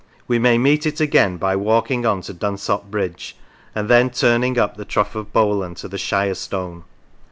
We 0.27 0.39
may 0.39 0.57
meet 0.57 0.87
it 0.87 0.99
again 0.99 1.37
by 1.37 1.55
walking 1.55 2.07
on 2.07 2.21
to 2.21 2.33
Dunsop 2.33 2.89
Bridge, 2.89 3.37
and 3.75 3.87
then 3.87 4.09
turning 4.09 4.57
up 4.57 4.75
the 4.75 4.83
Trough 4.83 5.13
of 5.13 5.31
Bowland 5.31 5.77
to 5.77 5.87
the 5.87 5.99
Shire 5.99 6.33
Stone. 6.33 6.85